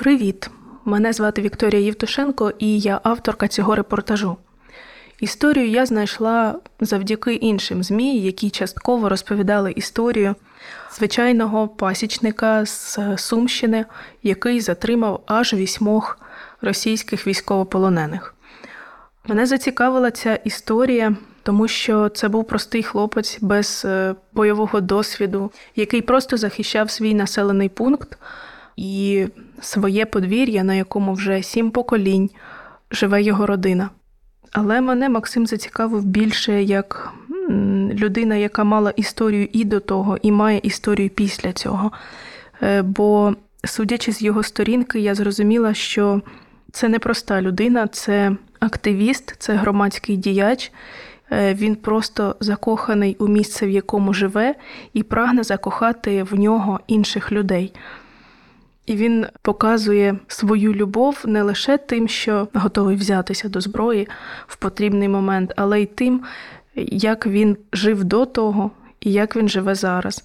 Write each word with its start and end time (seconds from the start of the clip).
Привіт! 0.00 0.50
Мене 0.84 1.12
звати 1.12 1.42
Вікторія 1.42 1.80
Євтушенко 1.82 2.52
і 2.58 2.78
я 2.80 3.00
авторка 3.02 3.48
цього 3.48 3.74
репортажу. 3.74 4.36
Історію 5.18 5.68
я 5.68 5.86
знайшла 5.86 6.54
завдяки 6.80 7.34
іншим 7.34 7.82
ЗМІ, 7.82 8.20
які 8.20 8.50
частково 8.50 9.08
розповідали 9.08 9.72
історію 9.72 10.34
звичайного 10.92 11.68
пасічника 11.68 12.66
з 12.66 12.98
Сумщини, 13.16 13.84
який 14.22 14.60
затримав 14.60 15.22
аж 15.26 15.54
вісьмох 15.54 16.18
російських 16.62 17.26
військовополонених. 17.26 18.34
Мене 19.26 19.46
зацікавила 19.46 20.10
ця 20.10 20.34
історія, 20.34 21.16
тому 21.42 21.68
що 21.68 22.08
це 22.08 22.28
був 22.28 22.46
простий 22.46 22.82
хлопець 22.82 23.38
без 23.40 23.82
е, 23.84 24.14
бойового 24.32 24.80
досвіду, 24.80 25.52
який 25.76 26.02
просто 26.02 26.36
захищав 26.36 26.90
свій 26.90 27.14
населений 27.14 27.68
пункт 27.68 28.18
і 28.80 29.26
своє 29.60 30.06
подвір'я, 30.06 30.64
на 30.64 30.74
якому 30.74 31.12
вже 31.12 31.42
сім 31.42 31.70
поколінь 31.70 32.30
живе 32.90 33.22
його 33.22 33.46
родина. 33.46 33.90
Але 34.52 34.80
мене 34.80 35.08
Максим 35.08 35.46
зацікавив 35.46 36.04
більше 36.04 36.62
як 36.62 37.12
людина, 37.92 38.36
яка 38.36 38.64
мала 38.64 38.90
історію 38.90 39.48
і 39.52 39.64
до 39.64 39.80
того, 39.80 40.18
і 40.22 40.32
має 40.32 40.60
історію 40.62 41.10
після 41.10 41.52
цього. 41.52 41.92
Е, 42.62 42.82
бо, 42.82 43.34
судячи 43.64 44.12
з 44.12 44.22
його 44.22 44.42
сторінки, 44.42 45.00
я 45.00 45.14
зрозуміла, 45.14 45.74
що 45.74 46.22
це 46.72 46.88
не 46.88 46.98
проста 46.98 47.42
людина, 47.42 47.86
це 47.86 48.36
активіст, 48.60 49.34
це 49.38 49.54
громадський 49.54 50.16
діяч. 50.16 50.72
Е, 51.32 51.54
він 51.54 51.76
просто 51.76 52.36
закоханий 52.40 53.16
у 53.18 53.28
місце, 53.28 53.66
в 53.66 53.70
якому 53.70 54.14
живе, 54.14 54.54
і 54.92 55.02
прагне 55.02 55.42
закохати 55.42 56.22
в 56.22 56.34
нього 56.34 56.80
інших 56.86 57.32
людей. 57.32 57.72
І 58.86 58.96
він 58.96 59.26
показує 59.42 60.18
свою 60.26 60.74
любов 60.74 61.22
не 61.26 61.42
лише 61.42 61.78
тим, 61.78 62.08
що 62.08 62.48
готовий 62.54 62.96
взятися 62.96 63.48
до 63.48 63.60
зброї 63.60 64.08
в 64.46 64.56
потрібний 64.56 65.08
момент, 65.08 65.52
але 65.56 65.82
й 65.82 65.86
тим, 65.86 66.22
як 66.92 67.26
він 67.26 67.56
жив 67.72 68.04
до 68.04 68.26
того 68.26 68.70
і 69.00 69.12
як 69.12 69.36
він 69.36 69.48
живе 69.48 69.74
зараз. 69.74 70.24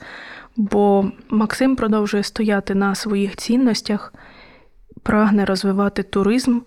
Бо 0.58 1.12
Максим 1.30 1.76
продовжує 1.76 2.24
стояти 2.24 2.76
на 2.76 2.96
своїх 2.96 3.36
цінностях, 3.36 4.14
прагне 5.04 5.46
розвивати 5.46 6.04
туризм 6.04 6.60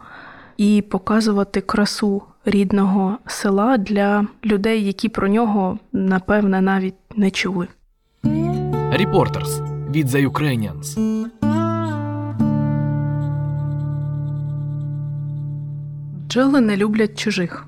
і 0.57 0.85
показувати 0.91 1.61
красу 1.61 2.23
рідного 2.45 3.19
села 3.27 3.79
для 3.79 4.27
людей, 4.45 4.85
які 4.85 5.09
про 5.09 5.29
нього 5.29 5.79
напевне 5.93 6.61
навіть 6.61 6.95
не 7.17 7.31
чули. 7.31 7.69
Reporters 8.93 9.79
від 9.91 10.07
The 10.07 10.31
Ukrainians. 10.31 10.99
Бджоли 16.29 16.61
не 16.61 16.77
люблять 16.77 17.19
чужих. 17.19 17.65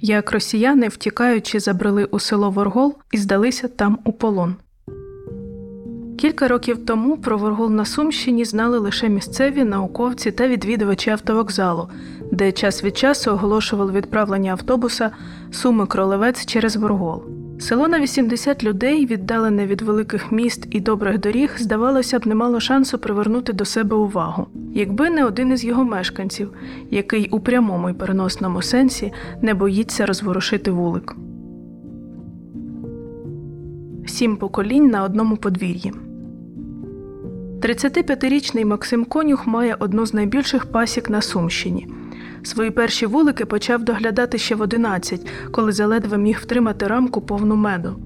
Як 0.00 0.32
росіяни, 0.32 0.88
втікаючи, 0.88 1.60
забрели 1.60 2.04
у 2.04 2.18
село 2.18 2.50
Воргол 2.50 2.94
і 3.12 3.16
здалися 3.16 3.68
там 3.68 3.98
у 4.04 4.12
полон. 4.12 4.56
Кілька 6.18 6.48
років 6.48 6.86
тому 6.86 7.16
про 7.16 7.38
Воргол 7.38 7.70
на 7.70 7.84
Сумщині 7.84 8.44
знали 8.44 8.78
лише 8.78 9.08
місцеві 9.08 9.64
науковці 9.64 10.30
та 10.30 10.48
відвідувачі 10.48 11.10
автовокзалу, 11.10 11.88
де 12.32 12.52
час 12.52 12.84
від 12.84 12.98
часу 12.98 13.30
оголошували 13.30 13.92
відправлення 13.92 14.52
автобуса 14.52 15.10
Суми 15.50 15.86
Кролевець 15.86 16.46
через 16.46 16.76
Воргол. 16.76 17.37
Село 17.60 17.88
на 17.88 18.00
80 18.00 18.64
людей, 18.64 19.06
віддалене 19.06 19.66
від 19.66 19.82
великих 19.82 20.32
міст 20.32 20.66
і 20.70 20.80
добрих 20.80 21.18
доріг, 21.18 21.54
здавалося 21.58 22.18
б, 22.18 22.26
не 22.26 22.34
мало 22.34 22.60
шансу 22.60 22.98
привернути 22.98 23.52
до 23.52 23.64
себе 23.64 23.96
увагу, 23.96 24.46
якби 24.74 25.10
не 25.10 25.24
один 25.24 25.52
із 25.52 25.64
його 25.64 25.84
мешканців, 25.84 26.50
який 26.90 27.28
у 27.28 27.40
прямому 27.40 27.90
й 27.90 27.92
переносному 27.94 28.62
сенсі 28.62 29.12
не 29.42 29.54
боїться 29.54 30.06
розворушити 30.06 30.70
вулик. 30.70 31.16
Сім 34.06 34.36
поколінь 34.36 34.86
на 34.86 35.02
одному 35.02 35.36
подвір'ї. 35.36 35.92
35-річний 37.60 38.64
Максим 38.64 39.04
Конюх 39.04 39.46
має 39.46 39.76
одну 39.78 40.06
з 40.06 40.14
найбільших 40.14 40.66
пасік 40.66 41.10
на 41.10 41.22
Сумщині. 41.22 41.88
Свої 42.42 42.70
перші 42.70 43.06
вулики 43.06 43.44
почав 43.44 43.84
доглядати 43.84 44.38
ще 44.38 44.54
в 44.54 44.60
11, 44.60 45.26
коли 45.50 45.72
заледве 45.72 46.18
міг 46.18 46.38
втримати 46.42 46.86
рамку 46.86 47.20
повну 47.20 47.56
меду. 47.56 47.96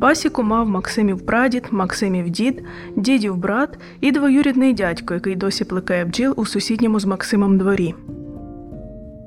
Пасіку 0.00 0.42
мав 0.42 0.68
Максимів 0.68 1.26
прадід, 1.26 1.64
Максимів 1.70 2.30
дід, 2.30 2.62
дідів 2.96 3.36
брат 3.36 3.78
і 4.00 4.12
двоюрідний 4.12 4.74
дядько, 4.74 5.14
який 5.14 5.36
досі 5.36 5.64
плекає 5.64 6.04
бджіл 6.04 6.34
у 6.36 6.46
сусідньому 6.46 7.00
з 7.00 7.04
Максимом 7.04 7.58
дворі. 7.58 7.94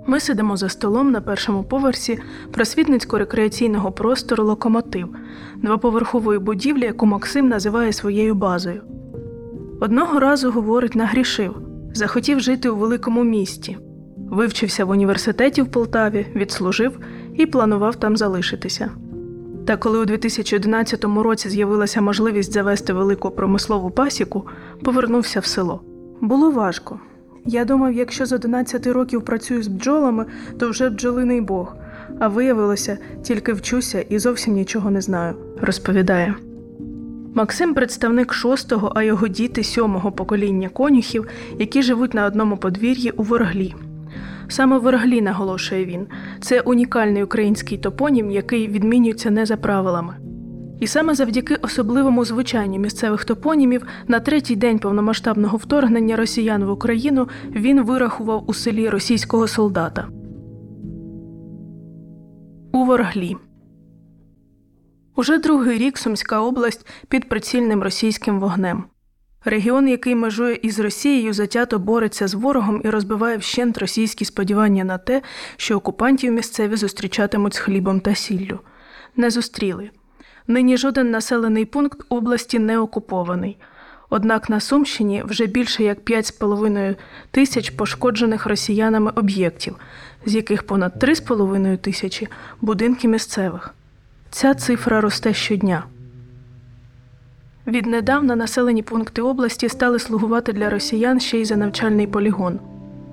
Ми 0.07 0.19
сидимо 0.19 0.57
за 0.57 0.69
столом 0.69 1.11
на 1.11 1.21
першому 1.21 1.63
поверсі 1.63 2.19
просвітницько-рекреаційного 2.51 3.91
простору 3.91 4.43
Локомотив, 4.43 5.15
двоповерхової 5.61 6.39
будівлі, 6.39 6.83
яку 6.85 7.05
Максим 7.05 7.47
називає 7.47 7.93
своєю 7.93 8.35
базою. 8.35 8.81
Одного 9.79 10.19
разу, 10.19 10.51
говорить, 10.51 10.95
нагрішив, 10.95 11.55
захотів 11.93 12.39
жити 12.39 12.69
у 12.69 12.75
великому 12.75 13.23
місті. 13.23 13.77
Вивчився 14.29 14.85
в 14.85 14.89
університеті 14.89 15.61
в 15.61 15.67
Полтаві, 15.67 16.25
відслужив 16.35 16.99
і 17.35 17.45
планував 17.45 17.95
там 17.95 18.17
залишитися. 18.17 18.91
Та 19.65 19.77
коли 19.77 19.99
у 19.99 20.05
2011 20.05 21.03
році 21.03 21.49
з'явилася 21.49 22.01
можливість 22.01 22.53
завести 22.53 22.93
велику 22.93 23.31
промислову 23.31 23.91
пасіку, 23.91 24.47
повернувся 24.83 25.39
в 25.39 25.45
село. 25.45 25.81
Було 26.21 26.51
важко. 26.51 26.99
Я 27.45 27.65
думав, 27.65 27.93
якщо 27.93 28.25
з 28.25 28.31
11 28.31 28.87
років 28.87 29.25
працюю 29.25 29.63
з 29.63 29.67
бджолами, 29.67 30.25
то 30.59 30.69
вже 30.69 30.89
бджолиний 30.89 31.41
бог, 31.41 31.75
а 32.19 32.27
виявилося, 32.27 32.97
тільки 33.23 33.53
вчуся 33.53 34.01
і 34.01 34.19
зовсім 34.19 34.53
нічого 34.53 34.91
не 34.91 35.01
знаю, 35.01 35.35
розповідає. 35.61 36.35
Максим 37.35 37.73
представник 37.73 38.33
шостого, 38.33 38.91
а 38.95 39.03
його 39.03 39.27
діти 39.27 39.63
сьомого 39.63 40.11
покоління 40.11 40.69
конюхів, 40.69 41.27
які 41.59 41.81
живуть 41.81 42.13
на 42.13 42.25
одному 42.25 42.57
подвір'ї 42.57 43.11
у 43.11 43.23
Ворглі. 43.23 43.75
Саме 44.53 44.77
Ворглі, 44.77 45.21
наголошує 45.21 45.85
він, 45.85 46.07
це 46.41 46.59
унікальний 46.59 47.23
український 47.23 47.77
топонім, 47.77 48.31
який 48.31 48.67
відмінюється 48.67 49.31
не 49.31 49.45
за 49.45 49.57
правилами. 49.57 50.15
І 50.79 50.87
саме 50.87 51.15
завдяки 51.15 51.55
особливому 51.55 52.25
звучанню 52.25 52.79
місцевих 52.79 53.25
топонімів 53.25 53.85
на 54.07 54.19
третій 54.19 54.55
день 54.55 54.79
повномасштабного 54.79 55.57
вторгнення 55.57 56.15
росіян 56.15 56.63
в 56.63 56.71
Україну 56.71 57.27
він 57.51 57.83
вирахував 57.83 58.43
у 58.47 58.53
селі 58.53 58.89
російського 58.89 59.47
солдата. 59.47 60.07
У 62.73 62.85
Ворглі. 62.85 63.35
Уже 65.15 65.37
другий 65.37 65.77
рік 65.77 65.97
Сумська 65.97 66.41
область 66.41 66.87
під 67.07 67.29
прицільним 67.29 67.83
російським 67.83 68.39
вогнем. 68.39 68.83
Регіон, 69.45 69.87
який 69.87 70.15
межує 70.15 70.55
із 70.55 70.79
Росією, 70.79 71.33
затято 71.33 71.79
бореться 71.79 72.27
з 72.27 72.33
ворогом 72.33 72.81
і 72.83 72.89
розбиває 72.89 73.37
вщент 73.37 73.77
російські 73.77 74.25
сподівання 74.25 74.83
на 74.83 74.97
те, 74.97 75.21
що 75.57 75.77
окупантів 75.77 76.33
місцеві 76.33 76.75
зустрічатимуть 76.75 77.53
з 77.53 77.57
хлібом 77.57 77.99
та 77.99 78.15
сіллю. 78.15 78.59
Не 79.15 79.29
зустріли. 79.29 79.89
Нині 80.47 80.77
жоден 80.77 81.11
населений 81.11 81.65
пункт 81.65 82.05
області 82.09 82.59
не 82.59 82.79
окупований. 82.79 83.57
Однак 84.09 84.49
на 84.49 84.59
Сумщині 84.59 85.23
вже 85.25 85.45
більше 85.45 85.83
як 85.83 85.99
5,5 85.99 86.95
тисяч 87.31 87.69
пошкоджених 87.69 88.45
росіянами 88.45 89.11
об'єктів, 89.15 89.75
з 90.25 90.35
яких 90.35 90.63
понад 90.63 91.03
3,5 91.03 91.77
тисячі 91.77 92.27
будинки 92.61 93.07
місцевих. 93.07 93.73
Ця 94.29 94.53
цифра 94.53 95.01
росте 95.01 95.33
щодня. 95.33 95.83
Віднедавна 97.67 98.35
населені 98.35 98.83
пункти 98.83 99.21
області 99.21 99.69
стали 99.69 99.99
слугувати 99.99 100.53
для 100.53 100.69
росіян 100.69 101.19
ще 101.19 101.37
й 101.37 101.45
за 101.45 101.55
навчальний 101.55 102.07
полігон. 102.07 102.59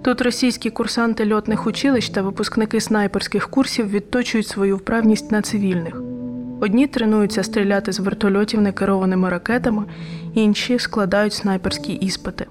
Тут 0.02 0.20
російські 0.20 0.70
курсанти 0.70 1.32
льотних 1.32 1.66
училищ 1.66 2.10
та 2.10 2.22
випускники 2.22 2.80
снайперських 2.80 3.48
курсів 3.50 3.90
відточують 3.90 4.46
свою 4.46 4.76
вправність 4.76 5.32
на 5.32 5.42
цивільних. 5.42 6.02
Одні 6.60 6.86
тренуються 6.86 7.42
стріляти 7.42 7.92
з 7.92 8.00
вертольотів 8.00 8.60
некерованими 8.60 9.28
ракетами, 9.28 9.84
інші 10.34 10.78
складають 10.78 11.32
снайперські 11.32 11.92
іспити. 11.92 12.46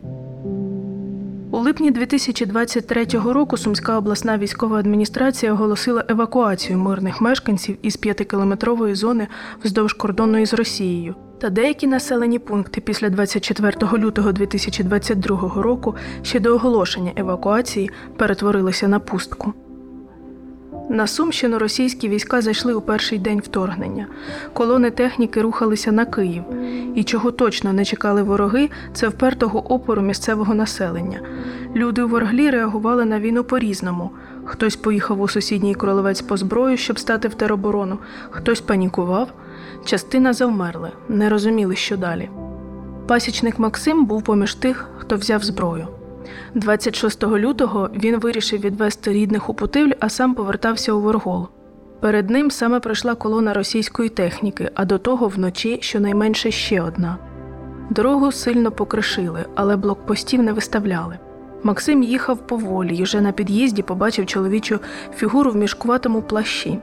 У 1.59 1.61
липні 1.61 1.91
2023 1.91 3.05
року 3.05 3.57
Сумська 3.57 3.97
обласна 3.97 4.37
військова 4.37 4.77
адміністрація 4.77 5.53
оголосила 5.53 6.05
евакуацію 6.09 6.79
мирних 6.79 7.21
мешканців 7.21 7.77
із 7.81 7.97
п'ятикілометрової 7.97 8.95
зони 8.95 9.27
вздовж 9.63 9.93
кордону 9.93 10.37
із 10.37 10.53
Росією. 10.53 11.15
Та 11.41 11.49
деякі 11.49 11.87
населені 11.87 12.39
пункти 12.39 12.81
після 12.81 13.09
24 13.09 13.73
лютого 13.93 14.31
2022 14.31 15.51
року 15.55 15.95
ще 16.21 16.39
до 16.39 16.55
оголошення 16.55 17.11
евакуації 17.15 17.91
перетворилися 18.17 18.87
на 18.87 18.99
пустку. 18.99 19.53
На 20.89 21.07
Сумщину 21.07 21.59
російські 21.59 22.09
війська 22.09 22.41
зайшли 22.41 22.73
у 22.73 22.81
перший 22.81 23.19
день 23.19 23.39
вторгнення. 23.39 24.07
Колони 24.53 24.91
техніки 24.91 25.41
рухалися 25.41 25.91
на 25.91 26.05
Київ. 26.05 26.43
І 26.95 27.03
чого 27.03 27.31
точно 27.31 27.73
не 27.73 27.85
чекали 27.85 28.23
вороги, 28.23 28.69
це 28.93 29.07
впертого 29.07 29.73
опору 29.73 30.01
місцевого 30.01 30.55
населення. 30.55 31.19
Люди 31.75 32.01
у 32.01 32.07
Ворглі 32.07 32.49
реагували 32.49 33.05
на 33.05 33.19
війну 33.19 33.43
по-різному. 33.43 34.11
Хтось 34.45 34.75
поїхав 34.75 35.21
у 35.21 35.27
сусідній 35.27 35.75
кролевець 35.75 36.21
по 36.21 36.37
зброю, 36.37 36.77
щоб 36.77 36.99
стати 36.99 37.27
в 37.27 37.33
тероборону, 37.33 37.97
хтось 38.29 38.61
панікував. 38.61 39.33
Частина 39.85 40.33
завмерли, 40.33 40.91
не 41.09 41.29
розуміли, 41.29 41.75
що 41.75 41.97
далі. 41.97 42.29
Пасічник 43.07 43.59
Максим 43.59 44.05
був 44.05 44.23
поміж 44.23 44.55
тих, 44.55 44.89
хто 44.97 45.15
взяв 45.15 45.43
зброю. 45.43 45.87
26 46.55 47.23
лютого 47.23 47.89
він 47.95 48.19
вирішив 48.19 48.61
відвести 48.61 49.13
рідних 49.13 49.49
у 49.49 49.53
Путивль, 49.53 49.91
а 49.99 50.09
сам 50.09 50.33
повертався 50.33 50.93
у 50.93 51.01
Воргол. 51.01 51.47
Перед 51.99 52.29
ним 52.29 52.51
саме 52.51 52.79
пройшла 52.79 53.15
колона 53.15 53.53
російської 53.53 54.09
техніки, 54.09 54.71
а 54.75 54.85
до 54.85 54.97
того 54.97 55.27
вночі 55.27 55.77
щонайменше 55.81 56.51
ще 56.51 56.81
одна. 56.81 57.17
Дорогу 57.89 58.31
сильно 58.31 58.71
покришили, 58.71 59.45
але 59.55 59.75
блокпостів 59.75 60.43
не 60.43 60.53
виставляли. 60.53 61.17
Максим 61.63 62.03
їхав 62.03 62.47
поволі 62.47 62.95
і 62.95 63.03
вже 63.03 63.21
на 63.21 63.31
під'їзді 63.31 63.81
побачив 63.81 64.25
чоловічу 64.25 64.79
фігуру 65.15 65.51
в 65.51 65.55
мішкуватому 65.55 66.21
плащі. 66.21 66.79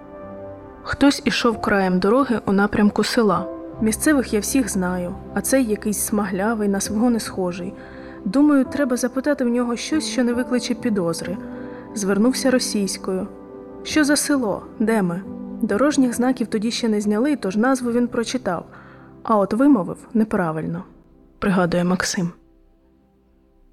Хтось 0.82 1.22
ішов 1.24 1.60
краєм 1.60 1.98
дороги 1.98 2.40
у 2.46 2.52
напрямку 2.52 3.04
села. 3.04 3.46
Місцевих 3.80 4.34
я 4.34 4.40
всіх 4.40 4.68
знаю, 4.70 5.14
а 5.34 5.40
цей 5.40 5.64
якийсь 5.64 5.98
смаглявий, 5.98 6.68
на 6.68 6.80
свого 6.80 7.10
не 7.10 7.20
схожий. 7.20 7.74
Думаю, 8.26 8.64
треба 8.64 8.96
запитати 8.96 9.44
в 9.44 9.48
нього 9.48 9.76
щось, 9.76 10.08
що 10.08 10.24
не 10.24 10.32
викличе 10.32 10.74
підозри. 10.74 11.36
Звернувся 11.94 12.50
російською. 12.50 13.28
Що 13.82 14.04
за 14.04 14.16
село? 14.16 14.66
Де 14.78 15.02
ми? 15.02 15.22
Дорожніх 15.62 16.14
знаків 16.14 16.46
тоді 16.46 16.70
ще 16.70 16.88
не 16.88 17.00
зняли, 17.00 17.36
тож 17.36 17.56
назву 17.56 17.92
він 17.92 18.08
прочитав, 18.08 18.66
а 19.22 19.38
от 19.38 19.52
вимовив 19.52 19.98
неправильно, 20.14 20.84
пригадує 21.38 21.84
Максим. 21.84 22.30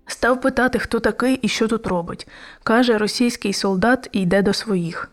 Став 0.08 0.42
питати, 0.42 0.80
хто 0.80 1.00
такий 1.00 1.36
і 1.36 1.48
що 1.48 1.68
тут 1.68 1.88
робить. 1.88 2.28
Каже, 2.64 2.98
російський 2.98 3.54
солдат 3.54 4.10
і 4.12 4.22
йде 4.22 4.42
до 4.42 4.54
своїх. 4.54 5.12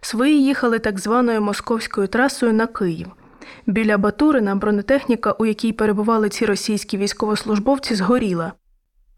Свої 0.00 0.44
їхали 0.44 0.78
так 0.78 0.98
званою 0.98 1.40
московською 1.40 2.08
трасою 2.08 2.52
на 2.52 2.66
Київ. 2.66 3.08
Біля 3.66 3.98
Батурина 3.98 4.54
бронетехніка, 4.54 5.32
у 5.32 5.46
якій 5.46 5.72
перебували 5.72 6.28
ці 6.28 6.46
російські 6.46 6.96
військовослужбовці, 6.96 7.94
згоріла. 7.94 8.52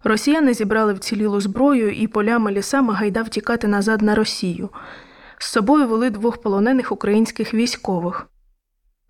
Росіяни 0.04 0.54
зібрали 0.54 0.92
вцілілу 0.92 1.40
зброю 1.40 1.90
і 1.90 2.06
полями 2.06 2.52
лісами 2.52 2.94
гайда 2.94 3.22
втікати 3.22 3.69
назад 3.69 4.02
на 4.02 4.14
Росію. 4.14 4.69
З 5.38 5.46
собою 5.46 5.86
вели 5.86 6.10
двох 6.10 6.42
полонених 6.42 6.92
українських 6.92 7.54
військових. 7.54 8.26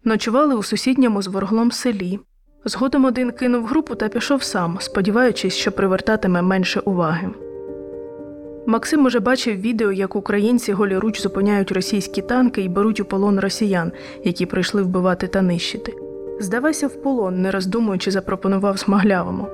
Ночували 0.05 0.55
у 0.55 0.63
сусідньому 0.63 1.23
з 1.23 1.27
ворглом 1.27 1.73
селі. 1.73 2.19
Згодом 2.65 3.05
один 3.05 3.31
кинув 3.31 3.67
групу 3.67 3.95
та 3.95 4.09
пішов 4.09 4.43
сам, 4.43 4.79
сподіваючись, 4.81 5.55
що 5.55 5.73
привертатиме 5.73 6.43
менше 6.43 6.81
уваги. 6.81 7.48
Максим 8.69 9.07
уже 9.07 9.21
бачив 9.21 9.61
відео, 9.61 9.93
як 9.93 10.17
українці 10.17 10.73
голіруч 10.73 11.21
зупиняють 11.21 11.73
російські 11.73 12.23
танки 12.23 12.63
і 12.63 12.69
беруть 12.69 13.01
у 13.01 13.05
полон 13.05 13.41
росіян, 13.41 13.93
які 14.25 14.47
прийшли 14.47 14.83
вбивати 14.83 15.27
та 15.27 15.43
нищити. 15.43 15.95
Здавайся 16.41 16.87
в 16.87 17.03
полон, 17.03 17.43
не 17.43 17.51
роздумуючи, 17.51 18.11
запропонував 18.11 18.79
Смаглявому. 18.79 19.47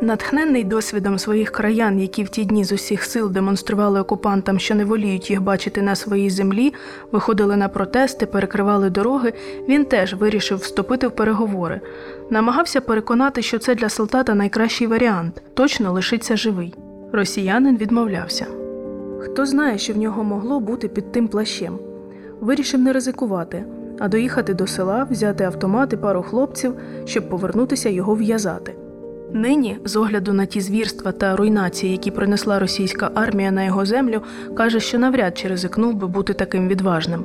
Натхненний 0.00 0.64
досвідом 0.64 1.18
своїх 1.18 1.50
краян, 1.50 2.00
які 2.00 2.24
в 2.24 2.28
ті 2.28 2.44
дні 2.44 2.64
з 2.64 2.72
усіх 2.72 3.04
сил 3.04 3.30
демонстрували 3.30 4.00
окупантам, 4.00 4.58
що 4.58 4.74
не 4.74 4.84
воліють 4.84 5.30
їх 5.30 5.42
бачити 5.42 5.82
на 5.82 5.94
своїй 5.94 6.30
землі, 6.30 6.74
виходили 7.12 7.56
на 7.56 7.68
протести, 7.68 8.26
перекривали 8.26 8.90
дороги, 8.90 9.32
він 9.68 9.84
теж 9.84 10.14
вирішив 10.14 10.58
вступити 10.58 11.06
в 11.06 11.10
переговори. 11.10 11.80
Намагався 12.30 12.80
переконати, 12.80 13.42
що 13.42 13.58
це 13.58 13.74
для 13.74 13.88
солдата 13.88 14.34
найкращий 14.34 14.86
варіант 14.86 15.42
точно 15.54 15.92
лишиться 15.92 16.36
живий. 16.36 16.74
Росіянин 17.16 17.76
відмовлявся. 17.76 18.46
Хто 19.20 19.46
знає, 19.46 19.78
що 19.78 19.92
в 19.92 19.96
нього 19.96 20.24
могло 20.24 20.60
бути 20.60 20.88
під 20.88 21.12
тим 21.12 21.28
плащем. 21.28 21.78
Вирішив 22.40 22.80
не 22.80 22.92
ризикувати, 22.92 23.64
а 23.98 24.08
доїхати 24.08 24.54
до 24.54 24.66
села, 24.66 25.06
взяти 25.10 25.44
автомат 25.44 25.92
і 25.92 25.96
пару 25.96 26.22
хлопців, 26.22 26.74
щоб 27.04 27.28
повернутися 27.28 27.88
його 27.88 28.14
в'язати. 28.14 28.76
Нині, 29.32 29.78
з 29.84 29.96
огляду 29.96 30.32
на 30.32 30.46
ті 30.46 30.60
звірства 30.60 31.12
та 31.12 31.36
руйнації, 31.36 31.92
які 31.92 32.10
принесла 32.10 32.58
російська 32.58 33.10
армія 33.14 33.50
на 33.50 33.64
його 33.64 33.86
землю, 33.86 34.20
каже, 34.54 34.80
що 34.80 34.98
навряд 34.98 35.38
чи 35.38 35.48
ризикнув 35.48 35.94
би 35.94 36.06
бути 36.06 36.34
таким 36.34 36.68
відважним. 36.68 37.24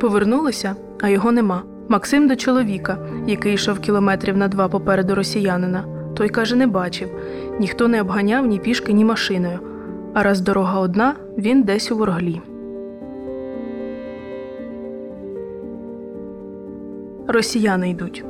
Повернулися, 0.00 0.76
а 1.00 1.08
його 1.08 1.32
нема. 1.32 1.62
Максим 1.88 2.28
до 2.28 2.36
чоловіка, 2.36 2.98
який 3.26 3.54
йшов 3.54 3.78
кілометрів 3.78 4.36
на 4.36 4.48
два 4.48 4.68
попереду 4.68 5.14
росіянина. 5.14 5.95
Той 6.16 6.28
каже, 6.28 6.56
не 6.56 6.66
бачив, 6.66 7.08
ніхто 7.60 7.88
не 7.88 8.00
обганяв 8.00 8.46
ні 8.46 8.58
пішки, 8.58 8.92
ні 8.92 9.04
машиною. 9.04 9.58
А 10.14 10.22
раз 10.22 10.40
дорога 10.40 10.80
одна, 10.80 11.14
він 11.38 11.62
десь 11.62 11.92
у 11.92 11.96
ворглі. 11.96 12.40
Росіяни 17.28 17.90
йдуть. 17.90 18.24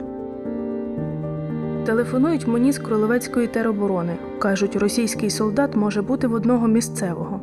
Телефонують 1.85 2.47
мені 2.47 2.73
з 2.73 2.79
Кролевецької 2.79 3.47
тероборони. 3.47 4.17
Кажуть, 4.39 4.77
російський 4.77 5.31
солдат 5.31 5.77
може 5.77 6.03
бути 6.03 6.27
в 6.27 6.33
одного 6.33 6.69
місцевого. 6.69 7.41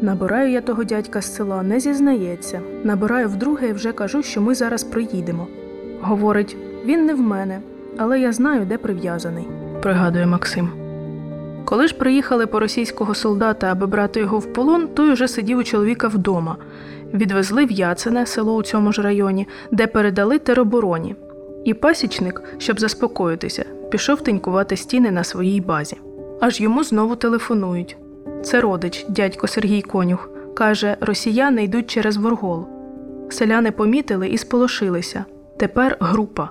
Набираю 0.00 0.50
я 0.50 0.60
того 0.60 0.84
дядька 0.84 1.20
з 1.20 1.34
села, 1.34 1.62
не 1.62 1.80
зізнається. 1.80 2.60
Набираю 2.84 3.28
вдруге 3.28 3.68
і 3.68 3.72
вже 3.72 3.92
кажу, 3.92 4.22
що 4.22 4.40
ми 4.40 4.54
зараз 4.54 4.84
приїдемо. 4.84 5.46
Говорить, 6.00 6.56
він 6.84 7.06
не 7.06 7.14
в 7.14 7.20
мене, 7.20 7.60
але 7.96 8.20
я 8.20 8.32
знаю, 8.32 8.66
де 8.66 8.78
прив'язаний, 8.78 9.48
пригадує 9.80 10.26
Максим. 10.26 10.70
Коли 11.64 11.88
ж 11.88 11.94
приїхали 11.94 12.46
по 12.46 12.60
російського 12.60 13.14
солдата, 13.14 13.72
аби 13.72 13.86
брати 13.86 14.20
його 14.20 14.38
в 14.38 14.52
полон, 14.52 14.88
той 14.88 15.12
уже 15.12 15.28
сидів 15.28 15.58
у 15.58 15.62
чоловіка 15.62 16.08
вдома. 16.08 16.56
Відвезли 17.14 17.64
в 17.64 17.70
Яцене, 17.70 18.26
село 18.26 18.54
у 18.54 18.62
цьому 18.62 18.92
ж 18.92 19.02
районі, 19.02 19.48
де 19.70 19.86
передали 19.86 20.38
теробороні. 20.38 21.16
І 21.64 21.74
пасічник, 21.74 22.42
щоб 22.58 22.80
заспокоїтися, 22.80 23.64
пішов 23.90 24.20
тенькувати 24.20 24.76
стіни 24.76 25.10
на 25.10 25.24
своїй 25.24 25.60
базі. 25.60 25.96
Аж 26.40 26.60
йому 26.60 26.84
знову 26.84 27.16
телефонують. 27.16 27.96
Це 28.42 28.60
родич, 28.60 29.06
дядько 29.08 29.46
Сергій 29.46 29.82
Конюх. 29.82 30.30
Каже, 30.54 30.96
росіяни 31.00 31.64
йдуть 31.64 31.90
через 31.90 32.16
Воргол. 32.16 32.66
Селяни 33.30 33.70
помітили 33.70 34.28
і 34.28 34.38
сполошилися. 34.38 35.24
Тепер 35.56 35.96
група. 36.00 36.50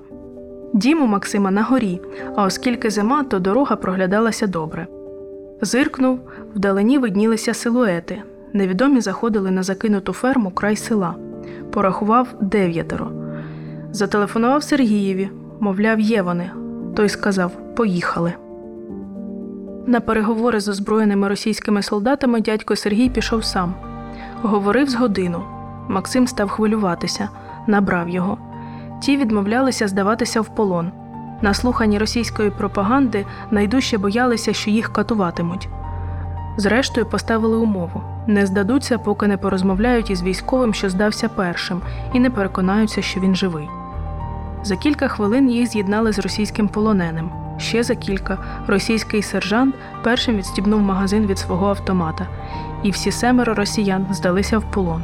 Дім 0.77 1.01
у 1.01 1.06
Максима 1.07 1.51
на 1.51 1.63
горі, 1.63 2.01
а 2.35 2.44
оскільки 2.44 2.89
зима, 2.89 3.24
то 3.24 3.39
дорога 3.39 3.75
проглядалася 3.75 4.47
добре. 4.47 4.88
Зиркнув, 5.62 6.19
вдалині 6.55 6.98
виднілися 6.98 7.53
силуети. 7.53 8.22
Невідомі 8.53 9.01
заходили 9.01 9.51
на 9.51 9.63
закинуту 9.63 10.13
ферму 10.13 10.51
край 10.51 10.75
села. 10.75 11.15
Порахував 11.72 12.27
дев'ятеро. 12.41 13.12
Зателефонував 13.91 14.63
Сергієві, 14.63 15.29
мовляв, 15.60 16.00
є 16.00 16.22
вони. 16.22 16.51
Той 16.96 17.10
сказав 17.10 17.51
Поїхали. 17.75 18.34
На 19.86 20.00
переговори 20.00 20.60
з 20.60 20.67
озброєними 20.67 21.27
російськими 21.27 21.81
солдатами 21.81 22.41
дядько 22.41 22.75
Сергій 22.75 23.10
пішов 23.10 23.43
сам. 23.43 23.74
Говорив 24.41 24.89
з 24.89 24.96
годину. 24.96 25.43
Максим 25.88 26.27
став 26.27 26.50
хвилюватися, 26.50 27.29
набрав 27.67 28.10
його. 28.10 28.47
Ті 29.00 29.18
відмовлялися 29.18 29.88
здаватися 29.88 30.42
в 30.42 30.56
полон. 30.56 30.92
Наслухані 31.42 31.98
російської 31.98 32.50
пропаганди 32.50 33.25
найдужче 33.51 33.98
боялися, 33.98 34.54
що 34.54 34.70
їх 34.70 34.94
катуватимуть. 34.94 35.70
Зрештою, 36.58 37.06
поставили 37.06 37.58
умову 37.58 38.01
не 38.27 38.46
здадуться, 38.46 38.98
поки 38.98 39.27
не 39.27 39.38
порозмовляють 39.38 40.10
із 40.10 40.24
військовим, 40.24 40.74
що 40.74 40.89
здався 40.89 41.30
першим, 41.30 41.82
і 42.13 42.20
не 42.20 42.30
переконаються, 42.30 43.01
що 43.01 43.20
він 43.20 43.36
живий. 43.36 43.70
За 44.63 44.75
кілька 44.75 45.08
хвилин 45.08 45.51
їх 45.51 45.70
з'єднали 45.70 46.13
з 46.13 46.20
російським 46.20 46.68
полоненим. 46.68 47.30
Ще 47.58 47.84
за 47.84 47.96
кілька 47.96 48.38
російський 48.68 49.22
сержант 49.22 49.75
першим 50.04 50.38
відстібнув 50.38 50.82
магазин 50.82 51.25
від 51.25 51.39
свого 51.39 51.68
автомата, 51.68 52.27
і 52.84 52.92
всі 52.92 53.12
семеро 53.12 53.54
росіян 53.54 54.06
здалися 54.12 54.58
в 54.58 54.72
полон. 54.72 55.01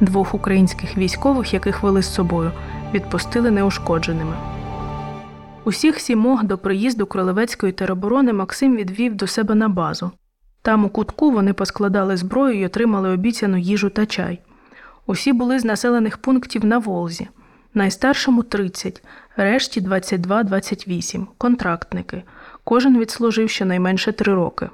Двох 0.00 0.34
українських 0.34 0.96
військових, 0.96 1.54
яких 1.54 1.82
вели 1.82 2.02
з 2.02 2.14
собою, 2.14 2.50
відпустили 2.94 3.50
неушкодженими. 3.50 4.36
Усіх 5.64 6.00
сімох 6.00 6.44
до 6.44 6.58
приїзду 6.58 7.06
Кролевецької 7.06 7.72
тероборони 7.72 8.32
Максим 8.32 8.76
відвів 8.76 9.14
до 9.14 9.26
себе 9.26 9.54
на 9.54 9.68
базу. 9.68 10.10
Там 10.62 10.84
у 10.84 10.88
кутку 10.88 11.30
вони 11.30 11.52
поскладали 11.52 12.16
зброю 12.16 12.60
і 12.60 12.66
отримали 12.66 13.08
обіцяну 13.08 13.56
їжу 13.56 13.90
та 13.90 14.06
чай. 14.06 14.40
Усі 15.06 15.32
були 15.32 15.58
з 15.58 15.64
населених 15.64 16.18
пунктів 16.18 16.64
на 16.64 16.78
Волзі. 16.78 17.28
Найстаршому 17.74 18.42
30, 18.42 19.02
решті 19.36 19.80
22-28, 19.80 21.26
контрактники. 21.38 22.22
Кожен 22.64 22.98
відслужив 22.98 23.50
щонайменше 23.50 24.12
три 24.12 24.34
роки. 24.34 24.70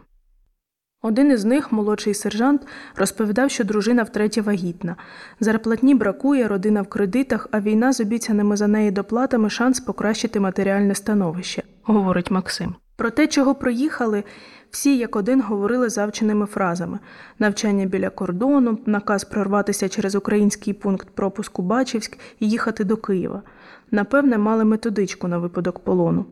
Один 1.03 1.31
із 1.31 1.45
них, 1.45 1.73
молодший 1.73 2.15
сержант, 2.15 2.67
розповідав, 2.97 3.51
що 3.51 3.65
дружина 3.65 4.03
втретє 4.03 4.43
вагітна. 4.43 4.97
Зарплатні 5.41 5.95
бракує, 5.95 6.49
родина 6.49 6.83
в 6.83 6.87
кредитах, 6.87 7.49
а 7.51 7.61
війна 7.61 7.93
з 7.93 8.01
обіцяними 8.01 8.57
за 8.57 8.67
неї 8.67 8.91
доплатами 8.91 9.51
шанс 9.51 9.81
покращити 9.81 10.41
матеріальне 10.41 10.95
становище, 10.95 11.63
говорить 11.83 12.31
Максим. 12.31 12.75
Про 12.97 13.11
те, 13.11 13.27
чого 13.27 13.55
проїхали, 13.55 14.25
всі 14.71 14.99
як 14.99 15.17
один 15.17 15.43
говорили 15.43 15.89
завченими 15.89 16.47
фразами: 16.47 16.99
навчання 17.39 17.87
біля 17.87 18.11
кордону, 18.11 18.79
наказ 18.87 19.25
прорватися 19.25 19.89
через 19.89 20.15
український 20.15 20.73
пункт 20.73 21.09
пропуску 21.15 21.63
Бачівськ 21.63 22.19
і 22.41 22.49
їхати 22.49 22.85
до 22.85 22.97
Києва. 22.97 23.43
Напевне, 23.91 24.39
мали 24.39 24.65
методичку 24.65 25.29
на 25.29 25.39
випадок 25.39 25.79
полону. 25.79 26.25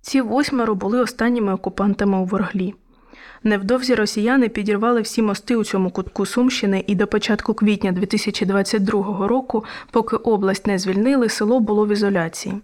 Ці 0.00 0.20
восьмеро 0.20 0.74
були 0.74 1.00
останніми 1.00 1.54
окупантами 1.54 2.18
у 2.18 2.24
Ворглі. 2.24 2.74
Невдовзі 3.42 3.94
росіяни 3.94 4.48
підірвали 4.48 5.00
всі 5.00 5.22
мости 5.22 5.56
у 5.56 5.64
цьому 5.64 5.90
кутку 5.90 6.26
Сумщини, 6.26 6.84
і 6.86 6.94
до 6.94 7.06
початку 7.06 7.54
квітня 7.54 7.92
2022 7.92 9.28
року, 9.28 9.64
поки 9.90 10.16
область 10.16 10.66
не 10.66 10.78
звільнили, 10.78 11.28
село 11.28 11.60
було 11.60 11.86
в 11.86 11.92
ізоляції. 11.92 12.54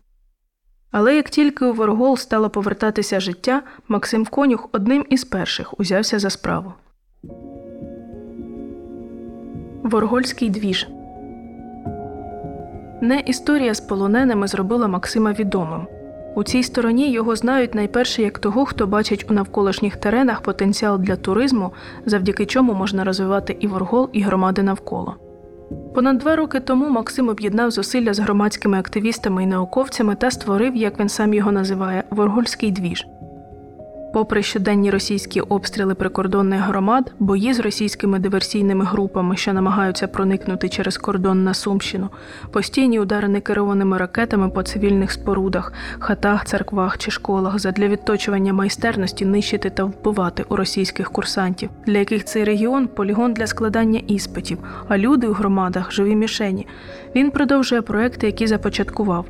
Але 0.91 1.17
як 1.17 1.31
тільки 1.31 1.65
у 1.65 1.73
Воргол 1.73 2.17
стало 2.17 2.51
повертатися 2.51 3.21
життя, 3.21 3.63
Максим 3.89 4.27
Конюх 4.27 4.69
одним 4.73 5.07
із 5.09 5.25
перших 5.25 5.81
узявся 5.81 6.19
за 6.19 6.31
справу. 6.31 6.73
Воргольський 9.83 10.51
двіж 10.51 10.87
не 13.03 13.21
історія 13.21 13.75
з 13.75 13.81
полоненими 13.81 14.47
зробила 14.47 14.89
Максима 14.89 15.33
відомим. 15.33 15.87
У 16.35 16.45
цій 16.45 16.63
стороні 16.63 17.11
його 17.11 17.37
знають 17.37 17.75
найперше 17.75 18.23
як 18.23 18.39
того, 18.39 18.65
хто 18.65 18.87
бачить 18.87 19.27
у 19.31 19.35
навколишніх 19.35 19.97
теренах 19.97 20.41
потенціал 20.41 20.99
для 20.99 21.17
туризму, 21.17 21.73
завдяки 22.07 22.47
чому 22.47 22.75
можна 22.75 23.05
розвивати 23.05 23.57
і 23.61 23.67
Воргол, 23.67 24.11
і 24.13 24.21
громади 24.21 24.63
навколо. 24.63 25.17
Понад 25.95 26.19
два 26.19 26.37
роки 26.37 26.61
тому 26.61 26.89
Максим 26.89 27.29
об'єднав 27.29 27.71
зусилля 27.71 28.15
з 28.15 28.19
громадськими 28.19 28.79
активістами 28.79 29.43
і 29.43 29.47
науковцями 29.47 30.15
та 30.15 30.31
створив, 30.31 30.77
як 30.77 31.01
він 31.01 31.09
сам 31.09 31.35
його 31.35 31.53
називає, 31.53 32.05
Воргольський 32.11 32.71
двіж. 32.71 33.07
Попри 34.13 34.43
щоденні 34.43 34.91
російські 34.91 35.41
обстріли 35.41 35.95
прикордонних 35.95 36.61
громад, 36.61 37.13
бої 37.19 37.55
з 37.55 37.61
російськими 37.61 38.19
диверсійними 38.19 38.85
групами, 38.85 39.37
що 39.37 39.53
намагаються 39.53 40.09
проникнути 40.09 40.69
через 40.69 40.97
кордон 40.97 41.45
на 41.45 41.55
Сумщину, 41.55 42.09
постійні 42.51 43.01
удари 43.01 43.29
некерованими 43.29 43.99
ракетами 43.99 44.49
по 44.49 44.63
цивільних 44.63 45.13
спорудах, 45.13 45.73
хатах, 45.99 46.45
церквах 46.45 46.99
чи 46.99 47.11
школах 47.11 47.59
задля 47.59 47.89
відточування 47.89 48.53
майстерності 48.53 49.25
нищити 49.25 49.71
та 49.71 49.85
вбивати 49.85 50.45
у 50.49 50.57
російських 50.57 51.11
курсантів, 51.11 51.71
для 51.87 51.99
яких 51.99 52.25
цей 52.25 52.45
регіон 52.45 52.89
полігон 52.89 53.35
для 53.35 53.47
складання 53.47 54.01
іспитів, 54.07 54.59
а 54.89 54.99
люди 54.99 55.27
у 55.27 55.33
громадах 55.33 55.93
живі 55.93 56.17
мішені. 56.17 56.67
Він 57.15 57.31
продовжує 57.31 57.83
проекти, 57.83 58.27
які 58.27 58.47
започаткував 58.47 59.27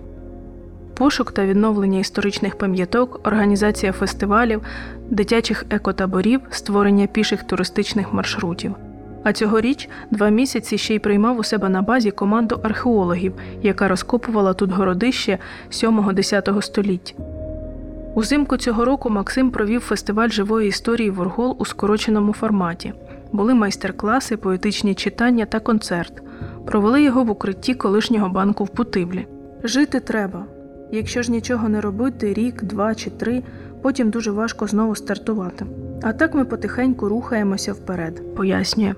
пошук 0.94 1.32
та 1.32 1.46
відновлення 1.46 1.98
історичних 1.98 2.58
пам'яток, 2.58 3.20
організація 3.26 3.92
фестивалів, 3.92 4.62
дитячих 5.10 5.64
екотаборів, 5.70 6.40
створення 6.50 7.06
піших 7.06 7.42
туристичних 7.42 8.12
маршрутів. 8.12 8.74
А 9.24 9.32
цьогоріч 9.32 9.88
два 10.10 10.28
місяці 10.28 10.78
ще 10.78 10.94
й 10.94 10.98
приймав 10.98 11.38
у 11.38 11.44
себе 11.44 11.68
на 11.68 11.82
базі 11.82 12.10
команду 12.10 12.60
археологів, 12.62 13.32
яка 13.62 13.88
розкопувала 13.88 14.54
тут 14.54 14.70
городище 14.70 15.38
7-10 15.70 16.62
століть. 16.62 17.14
Узимку 18.14 18.56
цього 18.56 18.84
року 18.84 19.10
Максим 19.10 19.50
провів 19.50 19.80
фестиваль 19.80 20.28
живої 20.28 20.68
історії 20.68 21.10
Воргол 21.10 21.56
у 21.58 21.64
скороченому 21.64 22.32
форматі. 22.32 22.92
Були 23.32 23.54
майстер-класи, 23.54 24.36
поетичні 24.36 24.94
читання 24.94 25.46
та 25.46 25.60
концерт. 25.60 26.22
Провели 26.66 27.02
його 27.02 27.24
в 27.24 27.30
укритті 27.30 27.74
колишнього 27.74 28.28
банку 28.28 28.64
в 28.64 28.68
Путивлі. 28.68 29.26
Жити 29.64 30.00
треба. 30.00 30.44
Якщо 30.94 31.22
ж 31.22 31.30
нічого 31.30 31.68
не 31.68 31.80
робити, 31.80 32.34
рік, 32.34 32.62
два 32.62 32.94
чи 32.94 33.10
три, 33.10 33.42
потім 33.82 34.10
дуже 34.10 34.30
важко 34.30 34.66
знову 34.66 34.94
стартувати. 34.94 35.66
А 36.02 36.12
так 36.12 36.34
ми 36.34 36.44
потихеньку 36.44 37.08
рухаємося 37.08 37.72
вперед, 37.72 38.34
пояснює. 38.36 38.94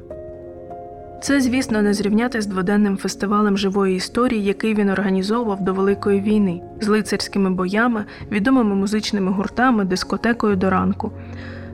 Це, 1.22 1.40
звісно, 1.40 1.82
не 1.82 1.94
зрівняти 1.94 2.40
з 2.40 2.46
дводенним 2.46 2.96
фестивалем 2.96 3.58
живої 3.58 3.96
історії, 3.96 4.44
який 4.44 4.74
він 4.74 4.90
організовував 4.90 5.64
до 5.64 5.74
Великої 5.74 6.20
війни, 6.20 6.60
з 6.80 6.88
лицарськими 6.88 7.50
боями, 7.50 8.04
відомими 8.30 8.74
музичними 8.74 9.32
гуртами, 9.32 9.84
дискотекою 9.84 10.56
до 10.56 10.70
ранку. 10.70 11.12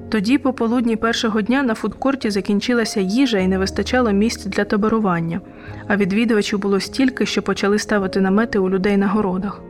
Тоді, 0.08 0.38
пополудні 0.38 0.96
першого 0.96 1.42
дня 1.42 1.62
на 1.62 1.74
фудкорті 1.74 2.30
закінчилася 2.30 3.00
їжа 3.00 3.38
і 3.38 3.48
не 3.48 3.58
вистачало 3.58 4.12
місць 4.12 4.46
для 4.46 4.64
таборування, 4.64 5.40
а 5.88 5.96
відвідувачів 5.96 6.58
було 6.58 6.80
стільки, 6.80 7.26
що 7.26 7.42
почали 7.42 7.78
ставити 7.78 8.20
намети 8.20 8.58
у 8.58 8.70
людей 8.70 8.96
на 8.96 9.08
городах. 9.08 9.62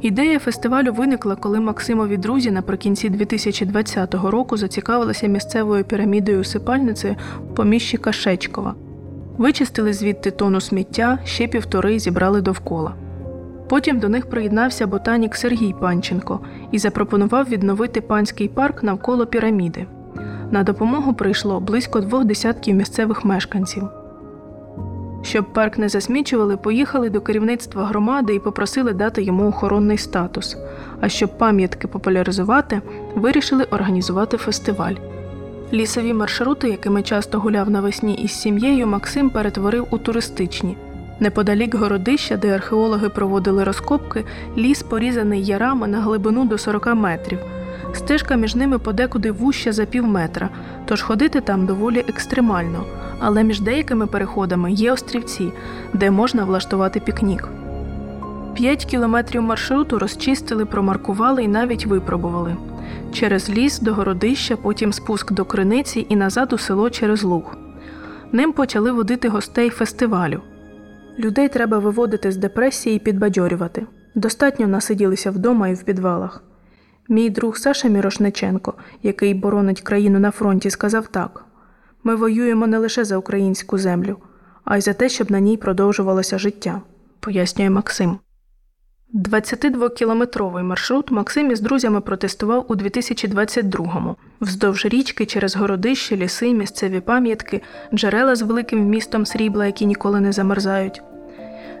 Ідея 0.00 0.38
фестивалю 0.38 0.92
виникла, 0.92 1.36
коли 1.36 1.60
Максимові 1.60 2.16
друзі 2.16 2.50
наприкінці 2.50 3.08
2020 3.08 4.14
року 4.14 4.56
зацікавилися 4.56 5.26
місцевою 5.26 5.84
пірамідою 5.84 6.40
усипальницею 6.40 7.16
поміщика 7.54 8.12
Шечкова. 8.12 8.74
Вичистили 9.38 9.92
звідти 9.92 10.30
тону 10.30 10.60
сміття, 10.60 11.18
ще 11.24 11.46
півтори 11.46 11.98
зібрали 11.98 12.40
довкола. 12.40 12.94
Потім 13.68 13.98
до 13.98 14.08
них 14.08 14.30
приєднався 14.30 14.86
ботанік 14.86 15.36
Сергій 15.36 15.74
Панченко 15.80 16.40
і 16.72 16.78
запропонував 16.78 17.48
відновити 17.48 18.00
панський 18.00 18.48
парк 18.48 18.82
навколо 18.82 19.26
піраміди. 19.26 19.86
На 20.50 20.62
допомогу 20.62 21.14
прийшло 21.14 21.60
близько 21.60 22.00
двох 22.00 22.24
десятків 22.24 22.74
місцевих 22.74 23.24
мешканців. 23.24 23.82
Щоб 25.28 25.44
парк 25.52 25.78
не 25.78 25.88
засмічували, 25.88 26.56
поїхали 26.56 27.10
до 27.10 27.20
керівництва 27.20 27.84
громади 27.84 28.34
і 28.34 28.38
попросили 28.38 28.92
дати 28.92 29.22
йому 29.22 29.48
охоронний 29.48 29.98
статус. 29.98 30.56
А 31.00 31.08
щоб 31.08 31.38
пам'ятки 31.38 31.88
популяризувати, 31.88 32.80
вирішили 33.14 33.64
організувати 33.64 34.36
фестиваль. 34.36 34.94
Лісові 35.72 36.12
маршрути, 36.12 36.68
якими 36.68 37.02
часто 37.02 37.40
гуляв 37.40 37.70
навесні 37.70 38.14
із 38.14 38.32
сім'єю, 38.32 38.86
Максим 38.86 39.30
перетворив 39.30 39.86
у 39.90 39.98
туристичні. 39.98 40.76
Неподалік 41.20 41.74
городища, 41.74 42.36
де 42.36 42.54
археологи 42.54 43.08
проводили 43.08 43.64
розкопки, 43.64 44.24
ліс 44.56 44.82
порізаний 44.82 45.44
ярами 45.44 45.88
на 45.88 46.00
глибину 46.00 46.44
до 46.44 46.58
40 46.58 46.94
метрів. 46.94 47.38
Стежка 47.92 48.36
між 48.36 48.54
ними 48.54 48.78
подекуди 48.78 49.30
вуща 49.30 49.72
за 49.72 49.84
пів 49.84 50.06
метра, 50.06 50.48
тож 50.86 51.02
ходити 51.02 51.40
там 51.40 51.66
доволі 51.66 52.04
екстремально 52.08 52.84
але 53.18 53.44
між 53.44 53.60
деякими 53.60 54.06
переходами 54.06 54.72
є 54.72 54.92
острівці, 54.92 55.52
де 55.92 56.10
можна 56.10 56.44
влаштувати 56.44 57.00
пікнік. 57.00 57.48
П'ять 58.54 58.84
кілометрів 58.84 59.42
маршруту 59.42 59.98
розчистили, 59.98 60.64
промаркували 60.64 61.44
і 61.44 61.48
навіть 61.48 61.86
випробували 61.86 62.56
через 63.12 63.50
ліс 63.50 63.80
до 63.80 63.94
городища, 63.94 64.56
потім 64.56 64.92
спуск 64.92 65.32
до 65.32 65.44
криниці 65.44 66.06
і 66.08 66.16
назад 66.16 66.52
у 66.52 66.58
село 66.58 66.90
через 66.90 67.22
луг. 67.22 67.56
Ним 68.32 68.52
почали 68.52 68.92
водити 68.92 69.28
гостей 69.28 69.70
фестивалю. 69.70 70.40
Людей 71.18 71.48
треба 71.48 71.78
виводити 71.78 72.32
з 72.32 72.36
депресії 72.36 72.96
і 72.96 72.98
підбадьорювати. 72.98 73.86
Достатньо 74.14 74.66
насиділися 74.66 75.30
вдома 75.30 75.68
і 75.68 75.74
в 75.74 75.82
підвалах. 75.82 76.42
Мій 77.08 77.30
друг 77.30 77.56
Саша 77.56 77.88
Мірошниченко, 77.88 78.74
який 79.02 79.34
боронить 79.34 79.80
країну 79.80 80.18
на 80.18 80.30
фронті, 80.30 80.70
сказав 80.70 81.08
так 81.08 81.44
ми 82.04 82.16
воюємо 82.16 82.66
не 82.66 82.78
лише 82.78 83.04
за 83.04 83.16
українську 83.16 83.78
землю, 83.78 84.16
а 84.64 84.76
й 84.76 84.80
за 84.80 84.92
те, 84.92 85.08
щоб 85.08 85.30
на 85.30 85.40
ній 85.40 85.56
продовжувалося 85.56 86.38
життя, 86.38 86.80
пояснює 87.20 87.70
Максим. 87.70 88.18
22-кілометровий 89.14 90.62
маршрут 90.62 91.10
Максим 91.10 91.50
із 91.50 91.60
друзями 91.60 92.00
протестував 92.00 92.64
у 92.68 92.74
2022-му. 92.74 94.16
Вздовж 94.40 94.86
річки 94.86 95.26
через 95.26 95.56
городище, 95.56 96.16
ліси, 96.16 96.54
місцеві 96.54 97.00
пам'ятки, 97.00 97.62
джерела 97.94 98.36
з 98.36 98.42
великим 98.42 98.82
вмістом 98.82 99.26
срібла, 99.26 99.66
які 99.66 99.86
ніколи 99.86 100.20
не 100.20 100.32
замерзають. 100.32 101.02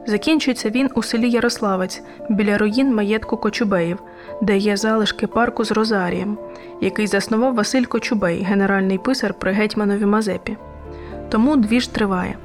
Закінчується 0.08 0.70
він 0.70 0.90
у 0.94 1.02
селі 1.02 1.30
Ярославець 1.30 2.02
біля 2.30 2.58
руїн 2.58 2.94
маєтку 2.94 3.36
Кочубеїв, 3.36 3.98
де 4.42 4.56
є 4.56 4.76
залишки 4.76 5.26
парку 5.26 5.64
з 5.64 5.72
Розарієм, 5.72 6.38
який 6.80 7.06
заснував 7.06 7.54
Василь 7.54 7.84
Кочубей, 7.84 8.42
генеральний 8.42 8.98
писар 8.98 9.34
при 9.34 9.52
гетьманові 9.52 10.06
Мазепі. 10.06 10.56
Тому 11.28 11.56
двіж 11.56 11.86
триває. 11.86 12.38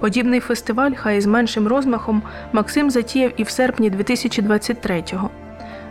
Подібний 0.00 0.40
фестиваль, 0.40 0.92
хай 0.96 1.20
з 1.20 1.26
меншим 1.26 1.68
розмахом, 1.68 2.22
Максим 2.52 2.90
затіяв 2.90 3.32
і 3.36 3.42
в 3.42 3.48
серпні 3.48 3.90
2023-го. 3.90 5.30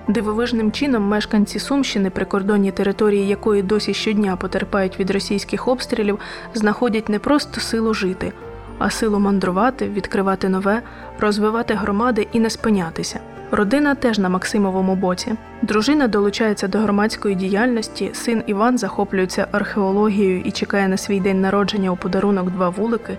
Дивовижним 0.07 0.71
чином 0.71 1.03
мешканці 1.03 1.59
Сумщини, 1.59 2.09
прикордонні 2.09 2.71
території 2.71 3.27
якої 3.27 3.61
досі 3.61 3.93
щодня 3.93 4.35
потерпають 4.35 4.99
від 4.99 5.11
російських 5.11 5.67
обстрілів, 5.67 6.19
знаходять 6.53 7.09
не 7.09 7.19
просто 7.19 7.61
силу 7.61 7.93
жити, 7.93 8.33
а 8.81 8.89
силу 8.89 9.19
мандрувати, 9.19 9.89
відкривати 9.89 10.49
нове, 10.49 10.81
розвивати 11.19 11.73
громади 11.73 12.27
і 12.31 12.39
не 12.39 12.49
спинятися. 12.49 13.19
Родина 13.51 13.95
теж 13.95 14.19
на 14.19 14.29
Максимовому 14.29 14.95
боці. 14.95 15.33
Дружина 15.61 16.07
долучається 16.07 16.67
до 16.67 16.79
громадської 16.79 17.35
діяльності, 17.35 18.09
син 18.13 18.43
Іван 18.47 18.77
захоплюється 18.77 19.47
археологією 19.51 20.41
і 20.41 20.51
чекає 20.51 20.87
на 20.87 20.97
свій 20.97 21.19
день 21.19 21.41
народження 21.41 21.91
у 21.91 21.95
подарунок 21.95 22.51
два 22.51 22.69
вулики. 22.69 23.17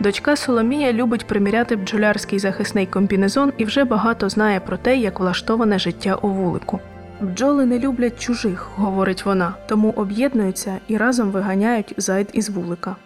Дочка 0.00 0.36
Соломія 0.36 0.92
любить 0.92 1.26
приміряти 1.26 1.76
бджолярський 1.76 2.38
захисний 2.38 2.86
комбінезон 2.86 3.52
і 3.58 3.64
вже 3.64 3.84
багато 3.84 4.28
знає 4.28 4.60
про 4.60 4.76
те, 4.76 4.96
як 4.96 5.20
влаштоване 5.20 5.78
життя 5.78 6.14
у 6.14 6.28
вулику. 6.28 6.80
Бджоли 7.20 7.66
не 7.66 7.78
люблять 7.78 8.20
чужих, 8.20 8.68
говорить 8.76 9.24
вона, 9.24 9.54
тому 9.68 9.92
об'єднуються 9.96 10.78
і 10.88 10.96
разом 10.96 11.30
виганяють 11.30 11.94
зайд 11.96 12.28
із 12.32 12.50
вулика. 12.50 12.96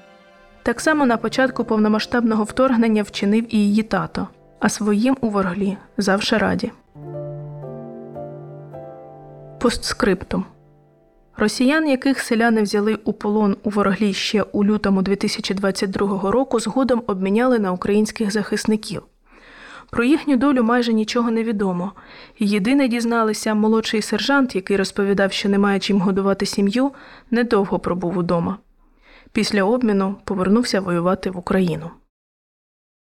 Так 0.69 0.81
само 0.81 1.07
на 1.07 1.17
початку 1.17 1.65
повномасштабного 1.65 2.45
вторгнення 2.45 3.03
вчинив 3.03 3.55
і 3.55 3.59
її 3.59 3.83
тато, 3.83 4.29
а 4.61 4.69
своїм 4.69 5.17
у 5.21 5.29
ворглі 5.29 5.77
завше 5.97 6.39
раді. 6.39 6.73
Постскриптум. 9.61 10.45
Росіян, 11.37 11.89
яких 11.89 12.21
селяни 12.21 12.63
взяли 12.63 12.95
у 13.05 13.13
полон 13.13 13.57
у 13.63 13.71
вороглі 13.71 14.13
ще 14.13 14.43
у 14.43 14.65
лютому 14.65 15.03
2022 15.03 16.31
року, 16.31 16.61
згодом 16.61 17.03
обміняли 17.07 17.59
на 17.59 17.73
українських 17.73 18.31
захисників. 18.31 19.03
Про 19.91 20.05
їхню 20.05 20.37
долю 20.37 20.63
майже 20.63 20.93
нічого 20.93 21.31
не 21.31 21.45
відомо. 21.45 21.93
Єдине 22.39 22.89
дізналися, 22.89 23.55
молодший 23.55 24.03
сержант, 24.03 24.55
який 24.55 24.77
розповідав, 24.77 25.33
що 25.33 25.49
немає 25.49 25.81
чим 25.81 26.01
годувати 26.01 26.47
сім'ю, 26.47 26.93
недовго 27.31 27.79
пробув 27.79 28.19
удома. 28.19 28.57
Після 29.33 29.65
обміну 29.65 30.17
повернувся 30.25 30.81
воювати 30.81 31.31
в 31.31 31.39
Україну. 31.39 31.91